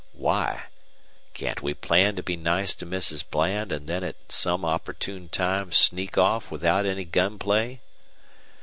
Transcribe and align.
"Why? 0.13 0.61
Can't 1.35 1.61
we 1.61 1.75
plan 1.75 2.15
to 2.15 2.23
be 2.23 2.35
nice 2.35 2.73
to 2.73 2.87
Mrs. 2.87 3.23
Bland 3.29 3.71
and 3.71 3.85
then 3.85 4.03
at 4.03 4.15
an 4.47 4.65
opportune 4.65 5.29
time 5.29 5.71
sneak 5.71 6.17
off 6.17 6.49
without 6.49 6.87
any 6.87 7.05
gun 7.05 7.37
play?" 7.37 7.81